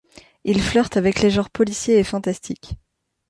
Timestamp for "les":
1.21-1.29